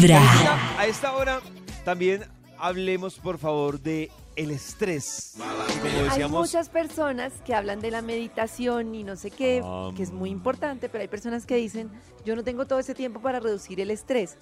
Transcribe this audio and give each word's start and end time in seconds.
Vibra. 0.00 0.20
A 0.78 0.86
esta 0.86 1.16
hora 1.16 1.40
también 1.84 2.22
hablemos, 2.56 3.18
por 3.18 3.36
favor, 3.36 3.80
de 3.80 4.12
el 4.36 4.52
estrés. 4.52 5.34
Hay 6.10 6.28
muchas 6.28 6.68
personas 6.68 7.32
que 7.44 7.52
hablan 7.52 7.80
de 7.80 7.90
la 7.90 8.00
meditación 8.00 8.94
y 8.94 9.02
no 9.02 9.16
sé 9.16 9.32
qué, 9.32 9.60
Ah, 9.64 9.90
que 9.96 10.04
es 10.04 10.12
muy 10.12 10.30
importante, 10.30 10.88
pero 10.88 11.02
hay 11.02 11.08
personas 11.08 11.46
que 11.46 11.56
dicen, 11.56 11.90
yo 12.24 12.36
no 12.36 12.44
tengo 12.44 12.64
todo 12.66 12.78
ese 12.78 12.94
tiempo 12.94 13.20
para 13.20 13.40
reducir 13.40 13.80
el 13.80 13.90
estrés. 13.90 14.36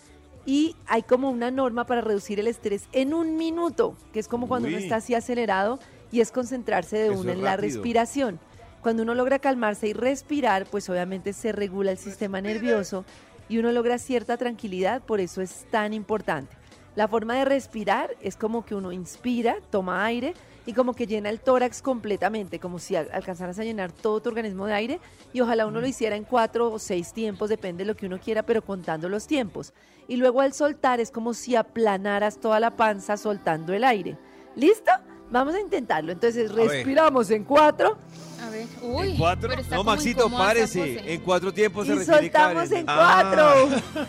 Y 0.45 0.77
hay 0.87 1.03
como 1.03 1.31
una 1.31 1.51
norma 1.51 1.87
para 1.87 2.03
reducir 2.03 2.39
el 2.39 2.49
estrés 2.49 2.83
en 2.93 3.15
un 3.15 3.37
minuto, 3.37 3.97
que 4.13 4.21
es 4.21 4.29
como 4.29 4.49
cuando 4.49 4.69
uno 4.69 4.77
está 4.77 4.97
así 4.97 5.15
acelerado 5.15 5.79
y 6.13 6.21
es 6.21 6.33
concentrarse 6.33 6.99
de 6.99 7.15
es 7.15 7.25
en 7.25 7.43
la 7.43 7.57
respiración. 7.57 8.39
Cuando 8.83 9.05
uno 9.05 9.15
logra 9.15 9.39
calmarse 9.39 9.89
y 9.89 9.95
respirar, 9.95 10.67
pues 10.67 10.89
obviamente 10.91 11.33
se 11.33 11.51
regula 11.53 11.93
el 11.93 11.99
sistema 11.99 12.43
nervioso 12.43 13.07
y 13.49 13.59
uno 13.59 13.73
logra 13.73 13.99
cierta 13.99 14.37
tranquilidad, 14.37 15.03
por 15.03 15.21
eso 15.21 15.41
es 15.43 15.67
tan 15.71 15.93
importante. 15.93 16.57
La 16.95 17.09
forma 17.09 17.35
de 17.35 17.45
respirar 17.45 18.17
es 18.23 18.37
como 18.37 18.65
que 18.65 18.75
uno 18.75 18.91
inspira, 18.91 19.57
toma 19.71 20.05
aire 20.07 20.33
y 20.65 20.73
como 20.73 20.95
que 20.95 21.07
llena 21.07 21.29
el 21.29 21.41
tórax 21.41 21.83
completamente, 21.83 22.59
como 22.59 22.79
si 22.79 22.97
al- 22.97 23.11
alcanzaras 23.13 23.59
a 23.59 23.65
llenar 23.65 23.93
todo 23.93 24.21
tu 24.21 24.31
organismo 24.31 24.67
de 24.67 24.73
aire 24.73 25.01
y 25.35 25.43
ojalá 25.43 25.67
uno 25.67 25.81
lo 25.81 25.87
hiciera 25.87 26.17
en 26.17 26.25
cuatro 26.25 26.73
o 26.73 26.79
seis 26.79 27.13
tiempos, 27.13 27.51
depende 27.51 27.85
de 27.85 27.89
lo 27.89 27.97
que 27.97 28.07
uno 28.07 28.19
quiera, 28.19 28.43
pero 28.45 28.63
contando 28.65 29.09
los 29.11 29.27
tiempos. 29.27 29.75
Y 30.09 30.17
luego 30.17 30.41
al 30.41 30.55
soltar 30.55 30.99
es 31.01 31.11
como 31.11 31.35
si 31.35 31.55
aplanaras 31.55 32.39
toda 32.41 32.61
la 32.61 32.77
panza 32.77 33.17
soltando 33.17 33.75
el 33.75 33.85
aire. 33.85 34.17
¿Listo? 34.55 34.91
Vamos 35.31 35.55
a 35.55 35.61
intentarlo. 35.61 36.13
Entonces 36.13 36.51
respiramos 36.53 37.31
en 37.31 37.45
cuatro 37.45 37.99
A 38.47 38.51
ver, 38.51 38.67
uy. 38.83 39.11
¿en 39.13 39.17
cuatro? 39.19 39.49
pero 39.49 39.61
está 39.63 39.77
No, 39.77 39.85
Maxito, 39.85 40.31
párese. 40.31 41.13
En 41.13 41.21
cuatro 41.21 41.53
tiempos 41.53 41.87
se 41.87 41.95
y 41.95 41.99
refiere 41.99 42.21
soltamos 42.21 42.69
Karen. 42.69 42.79
en 42.79 42.85
Ah. 42.89 43.23
cuatro. 43.33 44.07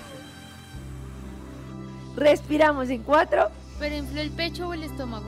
Respiramos 2.15 2.89
en 2.89 3.03
cuatro. 3.03 3.49
¿Pero 3.79 3.95
infló 3.95 4.21
el 4.21 4.31
pecho 4.31 4.67
o 4.69 4.73
el 4.73 4.83
estómago? 4.83 5.25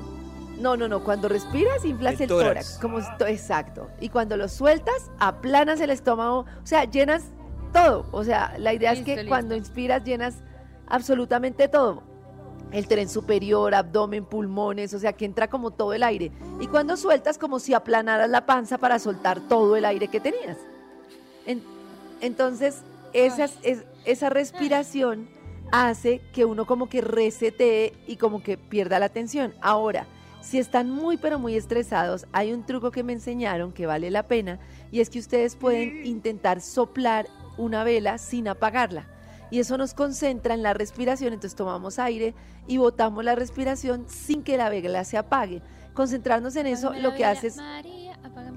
No, 0.59 0.75
no, 0.75 0.87
no. 0.87 1.03
Cuando 1.03 1.29
respiras, 1.29 1.85
inflas 1.85 2.15
El 2.15 2.23
el, 2.23 2.27
tórax. 2.27 2.77
tórax. 2.77 2.79
como 2.79 3.27
exacto. 3.27 3.89
Y 4.01 4.09
cuando 4.09 4.35
lo 4.37 4.47
sueltas, 4.49 5.09
aplanas 5.19 5.79
el 5.81 5.89
estómago. 5.91 6.45
O 6.63 6.65
sea, 6.65 6.83
llenas 6.85 7.23
todo. 7.73 8.07
O 8.11 8.23
sea, 8.23 8.55
la 8.57 8.73
idea 8.73 8.91
es 8.93 9.01
que 9.05 9.15
listo. 9.17 9.29
cuando 9.29 9.55
inspiras, 9.55 10.03
llenas 10.03 10.35
absolutamente 10.87 11.67
todo. 11.67 12.03
El 12.71 12.87
tren 12.87 13.09
superior, 13.09 13.73
abdomen, 13.73 14.25
pulmones, 14.25 14.93
o 14.93 14.99
sea, 14.99 15.13
que 15.13 15.25
entra 15.25 15.47
como 15.49 15.71
todo 15.71 15.93
el 15.93 16.03
aire. 16.03 16.31
Y 16.59 16.67
cuando 16.67 16.97
sueltas, 16.97 17.37
como 17.39 17.59
si 17.59 17.73
aplanaras 17.73 18.29
la 18.29 18.45
panza 18.45 18.77
para 18.77 18.99
soltar 18.99 19.39
todo 19.41 19.75
el 19.75 19.85
aire 19.85 20.07
que 20.07 20.19
tenías. 20.19 20.57
En- 21.45 21.63
entonces, 22.21 22.81
esas- 23.13 23.57
es- 23.63 23.85
esa 24.05 24.29
respiración 24.29 25.27
hace 25.71 26.21
que 26.33 26.45
uno 26.45 26.65
como 26.65 26.89
que 26.89 27.01
resetee 27.01 27.93
y 28.07 28.17
como 28.17 28.43
que 28.43 28.57
pierda 28.57 28.99
la 28.99 29.05
atención. 29.07 29.53
Ahora, 29.61 30.05
si 30.41 30.59
están 30.59 30.89
muy 30.91 31.17
pero 31.17 31.39
muy 31.39 31.55
estresados, 31.55 32.27
hay 32.33 32.53
un 32.53 32.65
truco 32.65 32.91
que 32.91 33.03
me 33.03 33.13
enseñaron 33.13 33.71
que 33.71 33.85
vale 33.87 34.11
la 34.11 34.23
pena 34.23 34.59
y 34.91 34.99
es 34.99 35.09
que 35.09 35.19
ustedes 35.19 35.55
pueden 35.55 36.05
intentar 36.05 36.61
soplar 36.61 37.27
una 37.57 37.83
vela 37.83 38.17
sin 38.19 38.47
apagarla. 38.47 39.07
Y 39.51 39.59
eso 39.59 39.77
nos 39.77 39.93
concentra 39.93 40.53
en 40.53 40.63
la 40.63 40.73
respiración, 40.73 41.33
entonces 41.33 41.55
tomamos 41.55 41.99
aire 41.99 42.35
y 42.67 42.77
botamos 42.77 43.23
la 43.23 43.35
respiración 43.35 44.05
sin 44.07 44.43
que 44.43 44.57
la 44.57 44.69
vela 44.69 45.03
se 45.03 45.17
apague. 45.17 45.61
Concentrarnos 45.93 46.55
en 46.55 46.67
eso 46.67 46.93
lo 46.93 47.13
que 47.15 47.25
hace 47.25 47.47
es 47.47 47.57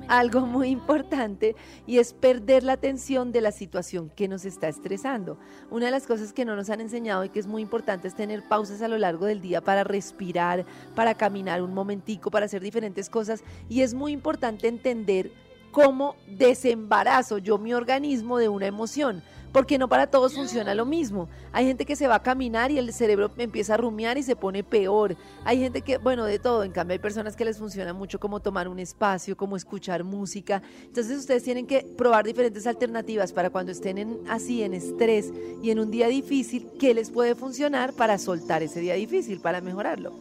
algo 0.08 0.40
muy 0.42 0.68
importante 0.68 1.56
y 1.86 1.98
es 1.98 2.12
perder 2.12 2.62
la 2.62 2.74
atención 2.74 3.32
de 3.32 3.40
la 3.40 3.52
situación 3.52 4.10
que 4.14 4.28
nos 4.28 4.44
está 4.44 4.68
estresando. 4.68 5.38
Una 5.70 5.86
de 5.86 5.92
las 5.92 6.06
cosas 6.06 6.32
que 6.32 6.44
no 6.44 6.56
nos 6.56 6.70
han 6.70 6.80
enseñado 6.80 7.24
y 7.24 7.30
que 7.30 7.40
es 7.40 7.46
muy 7.46 7.62
importante 7.62 8.08
es 8.08 8.14
tener 8.14 8.46
pausas 8.46 8.82
a 8.82 8.88
lo 8.88 8.98
largo 8.98 9.26
del 9.26 9.40
día 9.40 9.60
para 9.60 9.84
respirar, 9.84 10.64
para 10.94 11.14
caminar 11.14 11.62
un 11.62 11.74
momentico, 11.74 12.30
para 12.30 12.46
hacer 12.46 12.62
diferentes 12.62 13.08
cosas 13.08 13.42
y 13.68 13.82
es 13.82 13.94
muy 13.94 14.12
importante 14.12 14.68
entender 14.68 15.32
cómo 15.72 16.14
desembarazo 16.28 17.38
yo 17.38 17.58
mi 17.58 17.74
organismo 17.74 18.38
de 18.38 18.48
una 18.48 18.66
emoción, 18.66 19.22
porque 19.52 19.78
no 19.78 19.88
para 19.88 20.06
todos 20.06 20.34
funciona 20.34 20.74
lo 20.74 20.86
mismo. 20.86 21.28
Hay 21.50 21.66
gente 21.66 21.84
que 21.84 21.96
se 21.96 22.06
va 22.06 22.16
a 22.16 22.22
caminar 22.22 22.70
y 22.70 22.78
el 22.78 22.92
cerebro 22.92 23.30
empieza 23.36 23.74
a 23.74 23.76
rumiar 23.78 24.16
y 24.16 24.22
se 24.22 24.36
pone 24.36 24.62
peor. 24.62 25.16
Hay 25.44 25.58
gente 25.58 25.82
que, 25.82 25.98
bueno, 25.98 26.24
de 26.24 26.38
todo, 26.38 26.62
en 26.62 26.72
cambio 26.72 26.92
hay 26.92 26.98
personas 26.98 27.36
que 27.36 27.44
les 27.44 27.58
funciona 27.58 27.92
mucho 27.92 28.20
como 28.20 28.40
tomar 28.40 28.68
un 28.68 28.78
espacio, 28.78 29.36
como 29.36 29.56
escuchar 29.56 30.04
música. 30.04 30.62
Entonces 30.84 31.18
ustedes 31.18 31.42
tienen 31.42 31.66
que 31.66 31.84
probar 31.98 32.24
diferentes 32.24 32.66
alternativas 32.66 33.32
para 33.32 33.50
cuando 33.50 33.72
estén 33.72 33.98
en, 33.98 34.20
así 34.28 34.62
en 34.62 34.74
estrés 34.74 35.32
y 35.62 35.70
en 35.70 35.80
un 35.80 35.90
día 35.90 36.08
difícil, 36.08 36.70
qué 36.78 36.94
les 36.94 37.10
puede 37.10 37.34
funcionar 37.34 37.92
para 37.94 38.18
soltar 38.18 38.62
ese 38.62 38.80
día 38.80 38.94
difícil, 38.94 39.40
para 39.40 39.60
mejorarlo. 39.60 40.12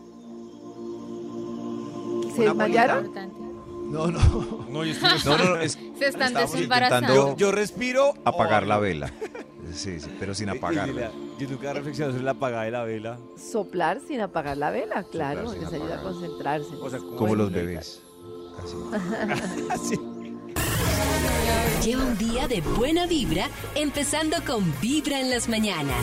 ¿Se 2.36 2.44
desmayaron? 2.44 3.12
No, 3.92 4.08
no. 4.08 4.66
No, 4.70 4.86
yo, 4.86 4.94
estoy 4.94 5.10
No, 5.26 5.38
no, 5.38 5.44
no, 5.44 5.56
es 5.58 5.74
Se 6.00 6.08
están 6.08 6.34
desembarazando. 6.34 7.14
yo, 7.14 7.38
yo 7.38 7.52
respiro. 7.52 8.14
apagar 8.24 8.64
oh, 8.64 8.68
la 8.68 8.80
vela. 8.80 9.12
Sí, 9.74 10.00
sí, 10.00 10.10
pero 10.20 10.34
sin 10.34 10.50
apagarla. 10.50 11.12
yo 11.38 11.48
nunca 11.50 11.72
he 11.72 11.74
reflexionado 11.74 12.14
sobre 12.14 12.26
la 12.26 12.32
apagada 12.32 12.64
de 12.64 12.72
la 12.72 12.84
vela. 12.84 13.20
Soplar 13.38 14.00
sin 14.06 14.22
apagar 14.22 14.58
la 14.58 14.72
vela, 14.72 15.04
claro, 15.04 15.54
les 15.54 15.72
ayuda 15.72 16.00
a 16.00 16.02
concentrarse. 16.02 16.76
O 16.82 16.90
sea, 16.90 17.00
Como 17.00 17.36
los 17.36 17.52
bebés. 17.52 18.02
Así. 18.64 18.76
Así. 19.70 20.00
Lleva 21.84 22.04
un 22.04 22.18
día 22.18 22.48
de 22.48 22.62
buena 22.62 23.08
vibra, 23.08 23.50
empezando 23.76 24.38
con 24.46 24.74
Vibra 24.82 25.20
en 25.20 25.30
las 25.30 25.50
mañanas. 25.50 25.98